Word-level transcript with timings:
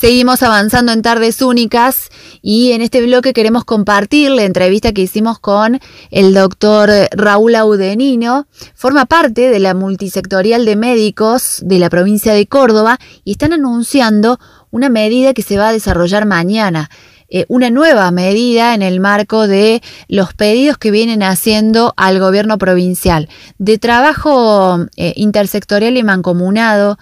Seguimos 0.00 0.42
avanzando 0.42 0.92
en 0.92 1.02
Tardes 1.02 1.42
Únicas 1.42 2.08
y 2.40 2.72
en 2.72 2.80
este 2.80 3.02
bloque 3.02 3.34
queremos 3.34 3.66
compartir 3.66 4.30
la 4.30 4.44
entrevista 4.44 4.94
que 4.94 5.02
hicimos 5.02 5.38
con 5.38 5.78
el 6.10 6.32
doctor 6.32 6.88
Raúl 7.10 7.54
Audenino. 7.54 8.46
Forma 8.74 9.04
parte 9.04 9.50
de 9.50 9.58
la 9.58 9.74
multisectorial 9.74 10.64
de 10.64 10.74
médicos 10.74 11.58
de 11.62 11.78
la 11.78 11.90
provincia 11.90 12.32
de 12.32 12.46
Córdoba 12.46 12.98
y 13.24 13.32
están 13.32 13.52
anunciando 13.52 14.38
una 14.70 14.88
medida 14.88 15.34
que 15.34 15.42
se 15.42 15.58
va 15.58 15.68
a 15.68 15.72
desarrollar 15.74 16.24
mañana. 16.24 16.88
Eh, 17.28 17.44
una 17.48 17.68
nueva 17.68 18.10
medida 18.10 18.72
en 18.72 18.80
el 18.80 19.00
marco 19.00 19.46
de 19.46 19.82
los 20.08 20.32
pedidos 20.32 20.78
que 20.78 20.90
vienen 20.90 21.22
haciendo 21.22 21.92
al 21.98 22.20
gobierno 22.20 22.56
provincial 22.56 23.28
de 23.58 23.76
trabajo 23.76 24.78
eh, 24.96 25.12
intersectorial 25.16 25.98
y 25.98 26.02
mancomunado 26.04 26.96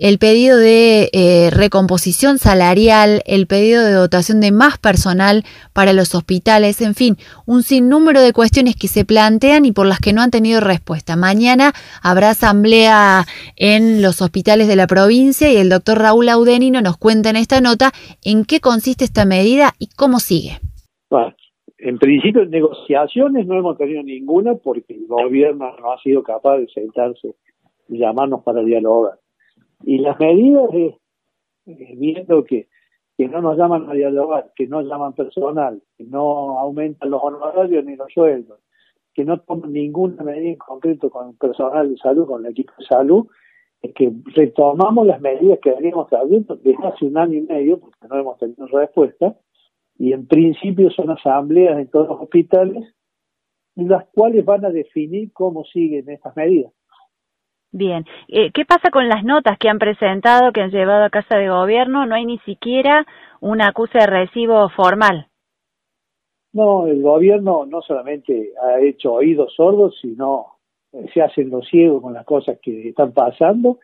el 0.00 0.18
pedido 0.18 0.56
de 0.56 1.10
eh, 1.12 1.50
recomposición 1.52 2.38
salarial, 2.38 3.20
el 3.26 3.46
pedido 3.46 3.84
de 3.84 3.92
dotación 3.92 4.40
de 4.40 4.50
más 4.50 4.78
personal 4.78 5.44
para 5.74 5.92
los 5.92 6.14
hospitales, 6.14 6.80
en 6.80 6.94
fin, 6.94 7.16
un 7.46 7.62
sinnúmero 7.62 8.22
de 8.22 8.32
cuestiones 8.32 8.76
que 8.76 8.88
se 8.88 9.04
plantean 9.04 9.66
y 9.66 9.72
por 9.72 9.86
las 9.86 10.00
que 10.00 10.14
no 10.14 10.22
han 10.22 10.30
tenido 10.30 10.60
respuesta. 10.60 11.16
Mañana 11.16 11.72
habrá 12.02 12.30
asamblea 12.30 13.24
en 13.56 14.00
los 14.00 14.22
hospitales 14.22 14.68
de 14.68 14.76
la 14.76 14.86
provincia 14.86 15.52
y 15.52 15.58
el 15.58 15.68
doctor 15.68 15.98
Raúl 15.98 16.30
Audenino 16.30 16.80
nos 16.80 16.96
cuenta 16.96 17.28
en 17.28 17.36
esta 17.36 17.60
nota 17.60 17.92
en 18.24 18.46
qué 18.46 18.60
consiste 18.60 19.04
esta 19.04 19.26
medida 19.26 19.74
y 19.78 19.88
cómo 19.94 20.18
sigue. 20.18 20.60
En 21.76 21.98
principio, 21.98 22.46
negociaciones 22.46 23.46
no 23.46 23.58
hemos 23.58 23.76
tenido 23.76 24.02
ninguna 24.02 24.54
porque 24.54 24.94
el 24.94 25.06
gobierno 25.06 25.76
no 25.78 25.92
ha 25.92 26.00
sido 26.02 26.22
capaz 26.22 26.56
de 26.56 26.68
sentarse 26.68 27.34
y 27.88 27.98
llamarnos 27.98 28.42
para 28.42 28.62
dialogar 28.62 29.18
y 29.82 29.98
las 29.98 30.18
medidas 30.18 30.70
de 30.72 30.98
viendo 31.66 32.44
que, 32.44 32.68
que 33.16 33.28
no 33.28 33.40
nos 33.40 33.56
llaman 33.56 33.88
a 33.88 33.94
dialogar, 33.94 34.52
que 34.56 34.66
no 34.66 34.82
llaman 34.82 35.12
personal, 35.12 35.82
que 35.96 36.04
no 36.04 36.58
aumentan 36.58 37.10
los 37.10 37.22
honorarios 37.22 37.84
ni 37.84 37.96
los 37.96 38.12
sueldos, 38.12 38.60
que 39.14 39.24
no 39.24 39.40
toman 39.40 39.72
ninguna 39.72 40.22
medida 40.22 40.50
en 40.50 40.56
concreto 40.56 41.10
con 41.10 41.30
el 41.30 41.36
personal 41.36 41.90
de 41.90 41.96
salud, 41.98 42.26
con 42.26 42.44
el 42.44 42.52
equipo 42.52 42.72
de 42.78 42.84
salud, 42.86 43.26
es 43.82 43.94
que 43.94 44.12
retomamos 44.34 45.06
las 45.06 45.20
medidas 45.20 45.58
que 45.62 45.72
veníamos 45.72 46.08
trayendo 46.08 46.56
desde 46.56 46.86
hace 46.86 47.06
un 47.06 47.16
año 47.16 47.38
y 47.38 47.42
medio, 47.42 47.80
porque 47.80 48.06
no 48.08 48.18
hemos 48.18 48.38
tenido 48.38 48.66
respuesta, 48.66 49.36
y 49.98 50.12
en 50.12 50.26
principio 50.26 50.90
son 50.90 51.10
asambleas 51.10 51.78
en 51.78 51.88
todos 51.88 52.08
los 52.08 52.20
hospitales, 52.20 52.94
las 53.76 54.06
cuales 54.08 54.44
van 54.44 54.64
a 54.64 54.70
definir 54.70 55.32
cómo 55.32 55.64
siguen 55.64 56.08
estas 56.10 56.36
medidas. 56.36 56.72
Bien, 57.72 58.04
eh, 58.26 58.50
¿qué 58.52 58.64
pasa 58.64 58.90
con 58.90 59.08
las 59.08 59.22
notas 59.22 59.56
que 59.58 59.68
han 59.68 59.78
presentado, 59.78 60.52
que 60.52 60.60
han 60.60 60.70
llevado 60.70 61.04
a 61.04 61.10
Casa 61.10 61.36
de 61.36 61.48
Gobierno? 61.48 62.04
No 62.04 62.16
hay 62.16 62.26
ni 62.26 62.38
siquiera 62.38 63.06
una 63.40 63.68
acusa 63.68 64.00
de 64.00 64.06
recibo 64.06 64.68
formal. 64.70 65.28
No, 66.52 66.88
el 66.88 67.00
gobierno 67.00 67.64
no 67.66 67.80
solamente 67.80 68.50
ha 68.60 68.80
hecho 68.80 69.12
oídos 69.12 69.54
sordos, 69.54 69.96
sino 70.02 70.46
eh, 70.92 71.06
se 71.14 71.22
hacen 71.22 71.48
los 71.50 71.68
ciegos 71.68 72.02
con 72.02 72.12
las 72.12 72.26
cosas 72.26 72.58
que 72.60 72.88
están 72.88 73.12
pasando 73.12 73.78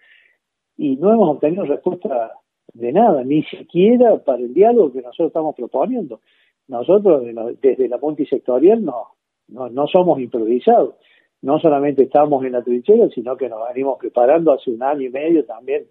y 0.76 0.96
no 0.96 1.12
hemos 1.12 1.30
obtenido 1.30 1.64
respuesta 1.64 2.32
de 2.74 2.92
nada, 2.92 3.22
ni 3.22 3.44
siquiera 3.44 4.18
para 4.18 4.38
el 4.38 4.52
diálogo 4.52 4.92
que 4.92 5.02
nosotros 5.02 5.28
estamos 5.28 5.54
proponiendo. 5.54 6.20
Nosotros 6.66 7.22
desde 7.62 7.88
la 7.88 7.98
multisectorial 7.98 8.84
no, 8.84 9.12
no, 9.46 9.68
no 9.68 9.86
somos 9.86 10.18
improvisados 10.18 10.96
no 11.42 11.58
solamente 11.58 12.04
estamos 12.04 12.44
en 12.44 12.52
la 12.52 12.62
trinchera, 12.62 13.08
sino 13.10 13.36
que 13.36 13.48
nos 13.48 13.60
venimos 13.68 13.98
preparando 13.98 14.52
hace 14.52 14.70
un 14.70 14.82
año 14.82 15.02
y 15.02 15.10
medio 15.10 15.44
también 15.44 15.86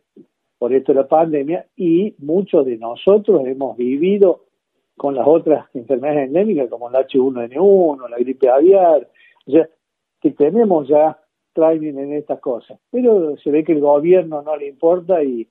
por 0.57 0.73
esto 0.73 0.93
de 0.93 1.01
la 1.01 1.07
pandemia 1.07 1.65
y 1.75 2.15
muchos 2.19 2.65
de 2.65 2.77
nosotros 2.77 3.45
hemos 3.45 3.77
vivido 3.77 4.45
con 4.97 5.15
las 5.15 5.27
otras 5.27 5.67
enfermedades 5.73 6.27
endémicas 6.27 6.69
como 6.69 6.89
el 6.89 6.95
H1N1, 6.95 8.09
la 8.09 8.17
gripe 8.17 8.49
aviar, 8.49 9.07
o 9.45 9.51
sea, 9.51 9.67
que 10.21 10.31
tenemos 10.31 10.87
ya 10.87 11.19
training 11.53 11.97
en 11.97 12.13
estas 12.13 12.39
cosas. 12.39 12.79
Pero 12.91 13.35
se 13.37 13.51
ve 13.51 13.63
que 13.63 13.73
el 13.73 13.81
gobierno 13.81 14.41
no 14.41 14.55
le 14.55 14.67
importa 14.67 15.23
y 15.23 15.47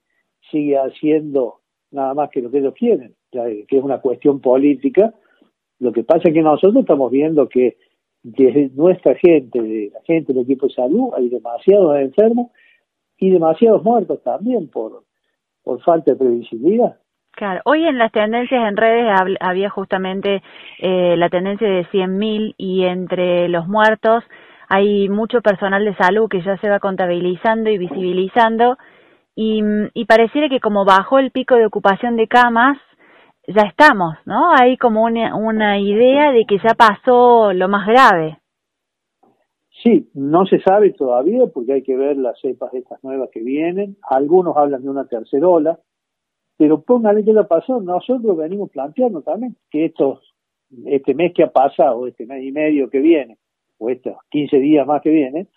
sigue 0.50 0.76
haciendo 0.78 1.60
nada 1.90 2.14
más 2.14 2.30
que 2.30 2.42
lo 2.42 2.50
que 2.50 2.58
ellos 2.58 2.74
quieren, 2.74 3.14
que 3.30 3.66
es 3.68 3.84
una 3.84 4.00
cuestión 4.00 4.40
política. 4.40 5.14
Lo 5.78 5.92
que 5.92 6.04
pasa 6.04 6.28
es 6.28 6.34
que 6.34 6.42
nosotros 6.42 6.82
estamos 6.82 7.10
viendo 7.10 7.48
que 7.48 7.76
de 8.24 8.70
nuestra 8.74 9.14
gente, 9.14 9.60
de 9.60 9.90
la 9.92 10.00
gente 10.04 10.32
del 10.32 10.42
equipo 10.42 10.66
de 10.66 10.72
salud, 10.72 11.12
hay 11.16 11.28
demasiados 11.28 11.96
enfermos 11.98 12.50
y 13.18 13.30
demasiados 13.30 13.84
muertos 13.84 14.22
también 14.22 14.68
por, 14.68 15.04
por 15.62 15.80
falta 15.82 16.12
de 16.12 16.16
previsibilidad. 16.16 16.96
Claro, 17.32 17.60
hoy 17.64 17.84
en 17.84 17.98
las 17.98 18.12
tendencias 18.12 18.66
en 18.66 18.76
redes 18.76 19.06
había 19.40 19.68
justamente 19.68 20.42
eh, 20.78 21.16
la 21.16 21.28
tendencia 21.28 21.68
de 21.68 21.84
100.000 21.86 22.54
y 22.56 22.84
entre 22.84 23.48
los 23.48 23.66
muertos 23.68 24.24
hay 24.68 25.08
mucho 25.08 25.42
personal 25.42 25.84
de 25.84 25.94
salud 25.96 26.28
que 26.28 26.40
ya 26.42 26.56
se 26.58 26.70
va 26.70 26.78
contabilizando 26.78 27.70
y 27.70 27.76
visibilizando 27.76 28.78
y, 29.34 29.62
y 29.94 30.04
pareciera 30.06 30.48
que 30.48 30.60
como 30.60 30.84
bajó 30.84 31.18
el 31.18 31.32
pico 31.32 31.56
de 31.56 31.66
ocupación 31.66 32.16
de 32.16 32.28
camas, 32.28 32.78
ya 33.46 33.62
estamos, 33.62 34.16
¿no? 34.24 34.52
Hay 34.54 34.76
como 34.76 35.04
una, 35.04 35.36
una 35.36 35.78
idea 35.78 36.32
de 36.32 36.44
que 36.46 36.58
ya 36.58 36.74
pasó 36.74 37.52
lo 37.52 37.68
más 37.68 37.86
grave. 37.86 38.38
Sí, 39.82 40.08
no 40.14 40.46
se 40.46 40.60
sabe 40.60 40.92
todavía 40.92 41.46
porque 41.52 41.74
hay 41.74 41.82
que 41.82 41.96
ver 41.96 42.16
las 42.16 42.40
cepas 42.40 42.72
estas 42.72 43.02
nuevas 43.04 43.28
que 43.30 43.40
vienen. 43.40 43.96
Algunos 44.08 44.56
hablan 44.56 44.82
de 44.82 44.88
una 44.88 45.06
tercera 45.06 45.46
ola, 45.46 45.78
pero 46.56 46.82
póngale 46.82 47.24
que 47.24 47.34
la 47.34 47.46
pasó. 47.46 47.80
Nosotros 47.80 48.36
venimos 48.36 48.70
planteando 48.70 49.20
también 49.20 49.56
que 49.70 49.86
estos, 49.86 50.34
este 50.86 51.14
mes 51.14 51.34
que 51.34 51.42
ha 51.42 51.50
pasado, 51.50 52.06
este 52.06 52.24
mes 52.24 52.42
y 52.44 52.50
medio 52.50 52.88
que 52.88 53.00
viene, 53.00 53.36
o 53.78 53.90
estos 53.90 54.16
15 54.30 54.56
días 54.58 54.86
más 54.86 55.02
que 55.02 55.10
vienen, 55.10 55.48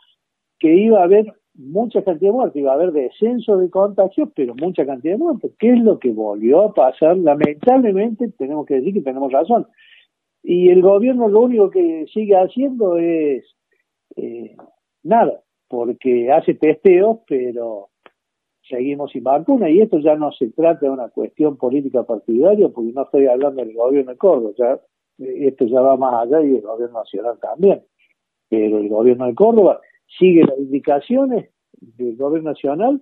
que 0.60 0.74
iba 0.74 1.00
a 1.00 1.06
haber 1.06 1.34
mucha 1.58 2.04
cantidad 2.04 2.30
de 2.30 2.38
muertes, 2.38 2.62
iba 2.62 2.72
a 2.72 2.76
haber 2.76 2.92
descenso 2.92 3.58
de 3.58 3.70
contagios, 3.70 4.30
pero 4.36 4.56
mucha 4.56 4.86
cantidad 4.86 5.14
de 5.14 5.20
muertes. 5.20 5.52
¿Qué 5.60 5.72
es 5.72 5.80
lo 5.80 6.00
que 6.00 6.12
volvió 6.12 6.62
a 6.62 6.74
pasar? 6.74 7.18
Lamentablemente, 7.18 8.32
tenemos 8.38 8.66
que 8.66 8.76
decir 8.76 8.94
que 8.94 9.02
tenemos 9.02 9.32
razón. 9.32 9.68
Y 10.44 10.70
el 10.70 10.82
gobierno 10.82 11.28
lo 11.28 11.42
único 11.42 11.70
que 11.70 12.06
sigue 12.14 12.36
haciendo 12.36 12.98
es 12.98 13.44
eh, 14.16 14.56
nada, 15.04 15.42
porque 15.68 16.32
hace 16.32 16.54
testeos, 16.54 17.20
pero 17.28 17.90
seguimos 18.70 19.12
sin 19.12 19.24
vacuna. 19.24 19.70
Y 19.70 19.82
esto 19.82 20.00
ya 20.00 20.16
no 20.16 20.32
se 20.32 20.50
trata 20.52 20.86
de 20.86 20.92
una 20.92 21.10
cuestión 21.10 21.58
política 21.58 22.04
partidaria, 22.04 22.70
porque 22.70 22.92
no 22.94 23.04
estoy 23.04 23.28
hablando 23.28 23.64
del 23.64 23.74
gobierno 23.74 24.12
de 24.12 24.18
Córdoba, 24.18 24.54
ya, 24.58 24.80
esto 25.18 25.66
ya 25.66 25.82
va 25.82 25.98
más 25.98 26.28
allá 26.28 26.42
y 26.44 26.56
el 26.56 26.62
gobierno 26.62 27.00
nacional 27.00 27.40
también. 27.42 27.82
Pero 28.50 28.78
el 28.78 28.88
gobierno 28.88 29.26
de 29.26 29.36
Córdoba 29.36 29.82
sigue 30.18 30.44
las 30.44 30.58
indicaciones 30.58 31.50
del 31.80 32.16
gobierno 32.16 32.52
nacional 32.52 33.02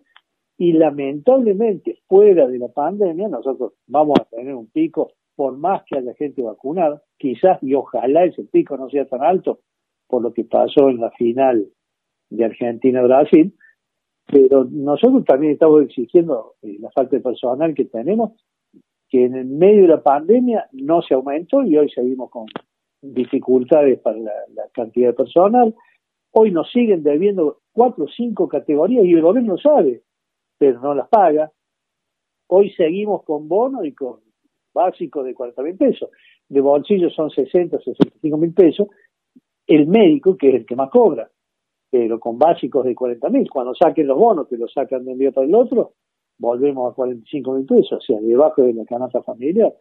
y 0.57 0.73
lamentablemente 0.73 1.99
fuera 2.07 2.47
de 2.47 2.59
la 2.59 2.69
pandemia 2.69 3.27
nosotros 3.27 3.73
vamos 3.87 4.19
a 4.19 4.25
tener 4.25 4.55
un 4.55 4.67
pico 4.67 5.11
por 5.35 5.57
más 5.57 5.83
que 5.85 5.97
haya 5.97 6.13
gente 6.15 6.41
vacunada, 6.41 7.01
quizás 7.17 7.61
y 7.61 7.73
ojalá 7.73 8.23
ese 8.23 8.43
pico 8.45 8.77
no 8.77 8.89
sea 8.89 9.05
tan 9.05 9.21
alto 9.21 9.59
por 10.07 10.21
lo 10.21 10.33
que 10.33 10.45
pasó 10.45 10.89
en 10.89 11.01
la 11.01 11.11
final 11.11 11.67
de 12.29 12.45
Argentina-Brasil, 12.45 13.53
pero 14.27 14.65
nosotros 14.65 15.25
también 15.25 15.53
estamos 15.53 15.83
exigiendo 15.83 16.53
eh, 16.61 16.77
la 16.79 16.89
falta 16.91 17.17
de 17.17 17.21
personal 17.21 17.73
que 17.73 17.85
tenemos, 17.85 18.31
que 19.09 19.25
en 19.25 19.35
el 19.35 19.45
medio 19.45 19.83
de 19.83 19.87
la 19.89 20.03
pandemia 20.03 20.67
no 20.71 21.01
se 21.01 21.13
aumentó 21.13 21.63
y 21.63 21.77
hoy 21.77 21.89
seguimos 21.89 22.29
con 22.29 22.45
dificultades 23.01 23.99
para 23.99 24.17
la, 24.17 24.33
la 24.53 24.63
cantidad 24.73 25.09
de 25.09 25.13
personal, 25.13 25.75
Hoy 26.37 26.51
nos 26.51 26.69
siguen 26.69 27.01
debiendo 27.01 27.61
cuatro 27.71 28.03
o 28.03 28.07
cinco 28.09 28.49
categorías 28.49 29.05
y 29.05 29.13
el 29.13 29.21
gobierno 29.21 29.57
sabe, 29.57 30.01
pero 30.57 30.81
no 30.81 30.93
las 30.93 31.07
paga. 31.07 31.49
Hoy 32.47 32.71
seguimos 32.71 33.23
con 33.23 33.47
bono 33.47 33.85
y 33.85 33.93
con 33.93 34.19
básico 34.73 35.23
de 35.23 35.33
40 35.33 35.63
mil 35.63 35.77
pesos. 35.77 36.09
De 36.49 36.59
bolsillo 36.59 37.09
son 37.09 37.29
60, 37.29 37.79
65 37.79 38.37
mil 38.37 38.53
pesos. 38.53 38.89
El 39.65 39.87
médico, 39.87 40.35
que 40.35 40.49
es 40.49 40.55
el 40.55 40.65
que 40.65 40.75
más 40.75 40.89
cobra, 40.89 41.31
pero 41.89 42.19
con 42.19 42.37
básicos 42.37 42.83
de 42.83 42.93
40 42.93 43.29
mil. 43.29 43.49
Cuando 43.49 43.73
saquen 43.73 44.05
los 44.05 44.17
bonos, 44.17 44.49
que 44.49 44.57
los 44.57 44.73
sacan 44.73 45.05
de 45.05 45.13
un 45.13 45.17
día 45.17 45.31
para 45.31 45.47
el 45.47 45.55
otro, 45.55 45.93
volvemos 46.37 46.91
a 46.91 46.95
45 46.95 47.53
mil 47.53 47.65
pesos, 47.65 47.93
o 47.93 48.01
sea, 48.01 48.19
debajo 48.19 48.61
de 48.61 48.73
la 48.73 48.83
canasta 48.83 49.23
familiar. 49.23 49.73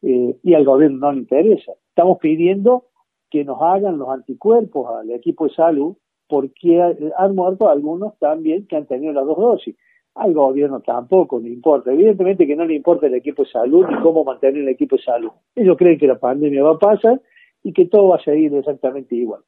Eh, 0.00 0.34
y 0.42 0.54
al 0.54 0.64
gobierno 0.64 0.96
no 0.96 1.12
le 1.12 1.18
interesa. 1.18 1.72
Estamos 1.90 2.16
pidiendo 2.20 2.86
que 3.34 3.44
nos 3.44 3.60
hagan 3.60 3.98
los 3.98 4.08
anticuerpos 4.10 4.88
al 4.96 5.10
equipo 5.10 5.48
de 5.48 5.54
salud, 5.54 5.96
porque 6.28 6.80
han 7.18 7.34
muerto 7.34 7.68
algunos 7.68 8.16
también 8.20 8.68
que 8.68 8.76
han 8.76 8.86
tenido 8.86 9.12
las 9.12 9.26
dos 9.26 9.36
dosis. 9.36 9.74
Al 10.14 10.32
gobierno 10.32 10.82
tampoco 10.82 11.40
le 11.40 11.48
importa. 11.48 11.92
Evidentemente 11.92 12.46
que 12.46 12.54
no 12.54 12.64
le 12.64 12.76
importa 12.76 13.08
el 13.08 13.14
equipo 13.14 13.42
de 13.42 13.50
salud 13.50 13.86
ni 13.88 14.00
cómo 14.02 14.22
mantener 14.22 14.62
el 14.62 14.68
equipo 14.68 14.94
de 14.94 15.02
salud. 15.02 15.32
Ellos 15.56 15.76
creen 15.76 15.98
que 15.98 16.06
la 16.06 16.16
pandemia 16.16 16.62
va 16.62 16.74
a 16.74 16.78
pasar 16.78 17.20
y 17.64 17.72
que 17.72 17.86
todo 17.86 18.10
va 18.10 18.16
a 18.18 18.22
seguir 18.22 18.54
exactamente 18.54 19.16
igual. 19.16 19.40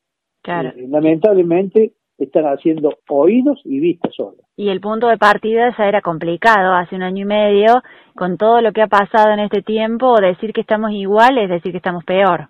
Claro. 0.43 0.71
Eh, 0.71 0.89
lamentablemente 0.89 1.93
están 2.19 2.47
haciendo 2.47 2.93
oídos 3.09 3.61
y 3.65 3.79
vistas 3.79 4.17
solas. 4.17 4.45
Y 4.57 4.69
el 4.71 4.81
punto 4.81 5.07
de 5.07 5.17
partida 5.17 5.73
ya 5.79 5.85
era 5.85 6.01
complicado 6.01 6.75
hace 6.75 6.97
un 6.97 7.05
año 7.05 7.23
y 7.23 7.29
medio, 7.29 7.83
con 8.17 8.37
todo 8.37 8.61
lo 8.63 8.73
que 8.73 8.83
ha 8.83 8.89
pasado 8.89 9.31
en 9.31 9.39
este 9.39 9.63
tiempo, 9.63 10.21
decir 10.21 10.53
que 10.53 10.63
estamos 10.63 10.91
igual 10.91 11.39
es 11.39 11.49
decir 11.49 11.71
que 11.71 11.79
estamos 11.79 12.03
peor. 12.05 12.49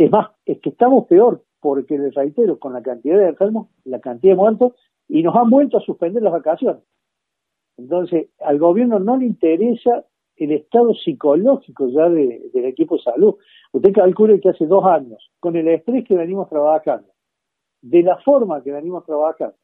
Es 0.00 0.10
más, 0.10 0.30
es 0.46 0.58
que 0.60 0.70
estamos 0.70 1.06
peor, 1.08 1.42
porque 1.60 1.98
les 1.98 2.14
reitero, 2.14 2.58
con 2.58 2.72
la 2.72 2.80
cantidad 2.80 3.18
de 3.18 3.28
enfermos, 3.28 3.68
la 3.84 4.00
cantidad 4.00 4.32
de 4.32 4.36
muertos, 4.38 4.72
y 5.06 5.22
nos 5.22 5.36
han 5.36 5.50
vuelto 5.50 5.76
a 5.76 5.82
suspender 5.82 6.22
las 6.22 6.32
vacaciones. 6.32 6.82
Entonces, 7.76 8.30
al 8.40 8.58
gobierno 8.58 8.98
no 8.98 9.18
le 9.18 9.26
interesa 9.26 10.06
el 10.36 10.52
estado 10.52 10.94
psicológico 10.94 11.88
ya 11.88 12.08
del 12.08 12.64
equipo 12.64 12.96
de 12.96 13.02
salud. 13.02 13.34
Usted 13.72 13.92
calcule 13.92 14.40
que 14.40 14.48
hace 14.48 14.64
dos 14.64 14.86
años, 14.86 15.30
con 15.38 15.54
el 15.54 15.68
estrés 15.68 16.08
que 16.08 16.16
venimos 16.16 16.48
trabajando, 16.48 17.08
de 17.82 18.02
la 18.02 18.16
forma 18.20 18.62
que 18.62 18.72
venimos 18.72 19.04
trabajando, 19.04 19.56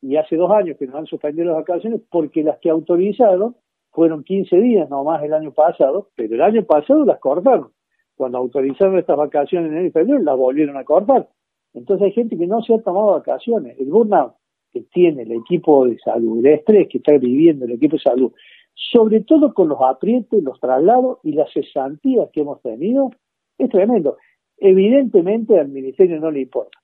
y 0.00 0.16
hace 0.16 0.36
dos 0.36 0.50
años 0.50 0.78
que 0.78 0.86
nos 0.86 0.94
han 0.94 1.06
suspendido 1.06 1.48
las 1.48 1.56
vacaciones, 1.56 2.00
porque 2.10 2.42
las 2.42 2.58
que 2.60 2.70
autorizaron 2.70 3.54
fueron 3.90 4.24
15 4.24 4.56
días 4.56 4.88
nomás 4.88 5.22
el 5.22 5.34
año 5.34 5.52
pasado, 5.52 6.08
pero 6.16 6.36
el 6.36 6.40
año 6.40 6.64
pasado 6.64 7.04
las 7.04 7.20
cortaron. 7.20 7.74
Cuando 8.16 8.38
autorizaron 8.38 8.98
estas 8.98 9.16
vacaciones 9.16 9.72
en 9.72 9.78
el 9.78 9.92
febrero, 9.92 10.20
las 10.20 10.36
volvieron 10.36 10.76
a 10.76 10.84
cortar. 10.84 11.28
Entonces 11.72 12.06
hay 12.06 12.12
gente 12.12 12.38
que 12.38 12.46
no 12.46 12.62
se 12.62 12.74
ha 12.74 12.78
tomado 12.82 13.12
vacaciones. 13.12 13.78
El 13.78 13.90
burnout 13.90 14.34
que 14.72 14.82
tiene 14.92 15.22
el 15.22 15.32
equipo 15.32 15.86
de 15.86 15.98
salud, 15.98 16.44
el 16.44 16.52
estrés 16.52 16.88
que 16.88 16.98
está 16.98 17.12
viviendo 17.12 17.64
el 17.64 17.72
equipo 17.72 17.96
de 17.96 18.02
salud, 18.02 18.32
sobre 18.74 19.20
todo 19.20 19.54
con 19.54 19.68
los 19.68 19.78
aprietos, 19.80 20.42
los 20.42 20.58
traslados 20.60 21.18
y 21.22 21.32
las 21.32 21.52
cesantías 21.52 22.28
que 22.32 22.40
hemos 22.40 22.60
tenido, 22.60 23.10
es 23.58 23.70
tremendo. 23.70 24.16
Evidentemente 24.58 25.58
al 25.58 25.68
Ministerio 25.68 26.20
no 26.20 26.30
le 26.30 26.40
importa. 26.42 26.78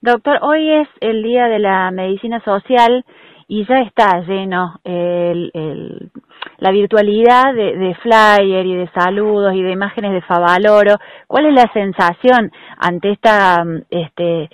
Doctor, 0.00 0.38
hoy 0.42 0.68
es 0.70 0.88
el 1.00 1.22
Día 1.22 1.46
de 1.46 1.58
la 1.58 1.90
Medicina 1.90 2.42
Social 2.44 3.04
y 3.46 3.66
ya 3.66 3.80
está 3.82 4.20
lleno 4.22 4.80
el, 4.84 6.10
la 6.58 6.70
virtualidad 6.70 7.54
de, 7.54 7.76
de, 7.76 7.94
flyer 7.96 8.66
y 8.66 8.74
de 8.74 8.90
saludos 8.92 9.54
y 9.54 9.62
de 9.62 9.72
imágenes 9.72 10.12
de 10.12 10.22
Favaloro. 10.22 10.96
¿Cuál 11.26 11.46
es 11.46 11.54
la 11.54 11.72
sensación 11.72 12.52
ante 12.78 13.12
esta 13.12 13.64
este, 13.90 14.50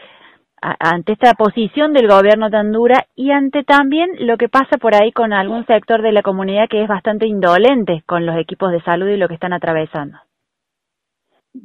ante 0.60 1.12
esta 1.12 1.34
posición 1.34 1.92
del 1.92 2.08
gobierno 2.08 2.50
tan 2.50 2.72
dura 2.72 3.06
y 3.14 3.30
ante 3.30 3.62
también 3.62 4.10
lo 4.20 4.36
que 4.36 4.48
pasa 4.48 4.78
por 4.78 4.94
ahí 4.94 5.12
con 5.12 5.32
algún 5.32 5.66
sector 5.66 6.02
de 6.02 6.12
la 6.12 6.22
comunidad 6.22 6.68
que 6.68 6.82
es 6.82 6.88
bastante 6.88 7.26
indolente 7.26 8.02
con 8.06 8.26
los 8.26 8.36
equipos 8.36 8.72
de 8.72 8.82
salud 8.82 9.08
y 9.08 9.16
lo 9.16 9.28
que 9.28 9.34
están 9.34 9.52
atravesando. 9.52 10.18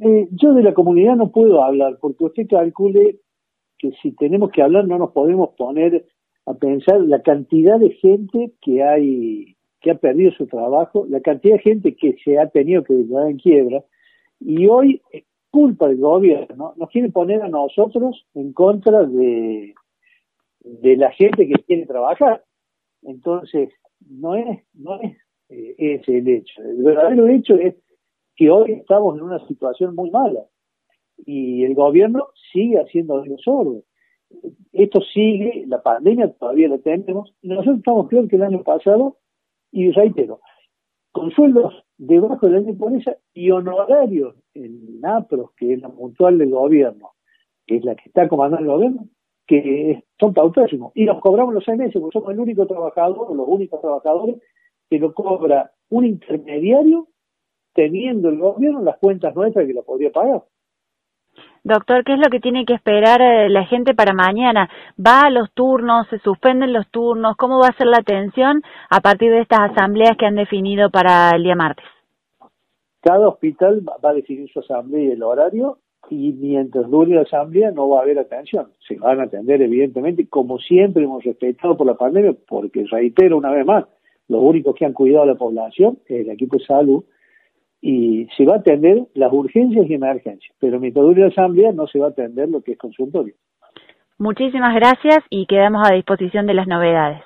Eh, 0.00 0.28
yo 0.30 0.54
de 0.54 0.62
la 0.62 0.74
comunidad 0.74 1.16
no 1.16 1.30
puedo 1.30 1.62
hablar 1.62 1.98
porque 2.00 2.24
usted 2.24 2.46
calcule 2.48 3.16
que 3.78 3.92
si 4.02 4.12
tenemos 4.12 4.50
que 4.50 4.62
hablar 4.62 4.86
no 4.86 4.98
nos 4.98 5.10
podemos 5.12 5.50
poner 5.56 6.06
a 6.46 6.54
pensar 6.54 7.00
la 7.00 7.22
cantidad 7.22 7.78
de 7.78 7.90
gente 7.90 8.52
que 8.60 8.82
hay 8.82 9.51
que 9.82 9.90
ha 9.90 9.96
perdido 9.96 10.32
su 10.32 10.46
trabajo, 10.46 11.06
la 11.08 11.20
cantidad 11.20 11.56
de 11.56 11.62
gente 11.62 11.94
que 11.94 12.16
se 12.24 12.38
ha 12.38 12.48
tenido 12.48 12.84
que 12.84 12.94
declarar 12.94 13.30
en 13.30 13.38
quiebra 13.38 13.84
y 14.40 14.66
hoy 14.66 15.02
culpa 15.52 15.86
del 15.86 15.98
gobierno, 15.98 16.72
nos 16.76 16.88
quiere 16.88 17.10
poner 17.10 17.42
a 17.42 17.48
nosotros 17.48 18.26
en 18.34 18.54
contra 18.54 19.04
de, 19.04 19.74
de 20.60 20.96
la 20.96 21.12
gente 21.12 21.46
que 21.46 21.62
quiere 21.64 21.84
trabajar. 21.84 22.42
Entonces, 23.02 23.68
no 24.08 24.34
es, 24.34 24.60
no 24.72 24.98
es 25.00 25.16
eh, 25.50 25.74
ese 25.76 26.18
el 26.18 26.28
hecho. 26.28 26.62
El 26.62 26.82
verdadero 26.82 27.28
hecho 27.28 27.54
es 27.56 27.74
que 28.34 28.50
hoy 28.50 28.72
estamos 28.72 29.16
en 29.16 29.24
una 29.24 29.46
situación 29.46 29.94
muy 29.94 30.10
mala 30.10 30.40
y 31.26 31.64
el 31.64 31.74
gobierno 31.74 32.28
sigue 32.50 32.78
haciendo 32.80 33.18
algo 33.18 33.36
sordo. 33.38 33.82
Esto 34.72 35.02
sigue, 35.02 35.64
la 35.66 35.82
pandemia 35.82 36.32
todavía 36.32 36.68
la 36.68 36.78
tenemos, 36.78 37.34
nosotros 37.42 37.76
estamos 37.76 38.08
peor 38.08 38.26
que 38.26 38.36
el 38.36 38.42
año 38.42 38.62
pasado, 38.62 39.18
y 39.72 39.90
reitero, 39.90 40.40
con 41.10 41.30
sueldos 41.32 41.84
debajo 41.98 42.46
de 42.46 42.52
la 42.52 42.60
ley 42.60 42.74
pobreza 42.74 43.16
y 43.34 43.50
honorarios 43.50 44.36
en 44.54 45.00
NAPROS, 45.00 45.52
que 45.56 45.74
es 45.74 45.80
la 45.80 45.88
mutual 45.88 46.38
del 46.38 46.50
gobierno, 46.50 47.12
que 47.66 47.76
es 47.76 47.84
la 47.84 47.94
que 47.94 48.04
está 48.06 48.28
comandando 48.28 48.64
el 48.64 48.76
gobierno, 48.76 49.08
que 49.46 50.04
son 50.20 50.34
pautísimos. 50.34 50.92
Y 50.94 51.04
los 51.04 51.20
cobramos 51.20 51.54
los 51.54 51.64
seis 51.64 51.78
meses, 51.78 52.00
porque 52.00 52.18
somos 52.18 52.32
el 52.32 52.40
único 52.40 52.66
trabajador, 52.66 53.34
los 53.34 53.48
únicos 53.48 53.80
trabajadores, 53.80 54.36
que 54.88 54.98
lo 54.98 55.14
cobra 55.14 55.72
un 55.90 56.04
intermediario 56.04 57.08
teniendo 57.74 58.28
el 58.28 58.38
gobierno 58.38 58.82
las 58.82 58.98
cuentas 58.98 59.34
nuestras 59.34 59.66
que 59.66 59.72
lo 59.72 59.82
podría 59.84 60.12
pagar. 60.12 60.44
Doctor, 61.64 62.02
¿qué 62.02 62.14
es 62.14 62.18
lo 62.18 62.28
que 62.28 62.40
tiene 62.40 62.64
que 62.64 62.74
esperar 62.74 63.22
eh, 63.22 63.48
la 63.48 63.64
gente 63.66 63.94
para 63.94 64.12
mañana? 64.12 64.68
¿Va 64.98 65.20
a 65.20 65.30
los 65.30 65.52
turnos? 65.52 66.08
¿Se 66.08 66.18
suspenden 66.18 66.72
los 66.72 66.88
turnos? 66.88 67.36
¿Cómo 67.36 67.60
va 67.60 67.68
a 67.68 67.76
ser 67.76 67.86
la 67.86 67.98
atención 67.98 68.62
a 68.90 69.00
partir 69.00 69.30
de 69.30 69.42
estas 69.42 69.70
asambleas 69.70 70.16
que 70.18 70.26
han 70.26 70.34
definido 70.34 70.90
para 70.90 71.30
el 71.30 71.44
día 71.44 71.54
martes? 71.54 71.84
Cada 73.00 73.28
hospital 73.28 73.82
va 73.86 74.10
a 74.10 74.14
definir 74.14 74.50
su 74.50 74.58
asamblea 74.58 75.04
y 75.04 75.10
el 75.12 75.22
horario 75.22 75.78
y 76.10 76.32
mientras 76.32 76.90
dure 76.90 77.14
la 77.14 77.22
asamblea 77.22 77.70
no 77.70 77.88
va 77.88 78.00
a 78.00 78.02
haber 78.02 78.18
atención. 78.18 78.72
Se 78.86 78.96
van 78.96 79.20
a 79.20 79.24
atender, 79.24 79.62
evidentemente, 79.62 80.26
como 80.28 80.58
siempre 80.58 81.04
hemos 81.04 81.22
respetado 81.22 81.76
por 81.76 81.86
la 81.86 81.94
pandemia, 81.94 82.34
porque 82.48 82.84
reitero 82.90 83.36
una 83.36 83.52
vez 83.52 83.64
más, 83.64 83.84
los 84.26 84.42
únicos 84.42 84.74
que 84.74 84.84
han 84.84 84.92
cuidado 84.92 85.24
a 85.24 85.26
la 85.26 85.34
población 85.36 85.98
es 86.06 86.26
el 86.26 86.30
equipo 86.30 86.58
de 86.58 86.64
salud 86.64 87.04
y 87.82 88.28
se 88.36 88.44
va 88.46 88.54
a 88.54 88.58
atender 88.58 89.08
las 89.14 89.32
urgencias 89.32 89.84
y 89.90 89.94
emergencias, 89.94 90.54
pero 90.60 90.78
mientras 90.78 91.04
dure 91.04 91.22
la 91.22 91.28
asamblea 91.28 91.72
no 91.72 91.88
se 91.88 91.98
va 91.98 92.06
a 92.06 92.10
atender 92.10 92.48
lo 92.48 92.62
que 92.62 92.72
es 92.72 92.78
consultorio. 92.78 93.34
Muchísimas 94.18 94.72
gracias 94.76 95.18
y 95.30 95.46
quedamos 95.46 95.82
a 95.84 95.92
disposición 95.92 96.46
de 96.46 96.54
las 96.54 96.68
novedades. 96.68 97.22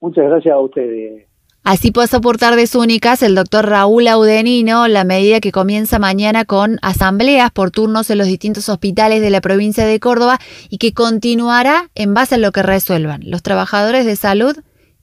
Muchas 0.00 0.24
gracias 0.24 0.54
a 0.54 0.60
ustedes. 0.60 1.26
Así 1.64 1.90
pasó 1.90 2.20
por 2.20 2.38
tardes 2.38 2.76
únicas 2.76 3.24
el 3.24 3.34
doctor 3.34 3.68
Raúl 3.68 4.06
Audenino 4.06 4.86
la 4.86 5.02
medida 5.02 5.40
que 5.40 5.50
comienza 5.50 5.98
mañana 5.98 6.44
con 6.44 6.78
asambleas 6.80 7.50
por 7.50 7.72
turnos 7.72 8.08
en 8.08 8.18
los 8.18 8.28
distintos 8.28 8.68
hospitales 8.68 9.20
de 9.20 9.30
la 9.30 9.40
provincia 9.40 9.84
de 9.84 9.98
Córdoba 9.98 10.38
y 10.70 10.78
que 10.78 10.92
continuará 10.92 11.90
en 11.96 12.14
base 12.14 12.36
a 12.36 12.38
lo 12.38 12.52
que 12.52 12.62
resuelvan 12.62 13.22
los 13.24 13.42
trabajadores 13.42 14.06
de 14.06 14.14
salud 14.14 14.56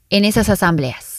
en 0.09 0.23
esas 0.23 0.47
asambleas. 0.47 1.12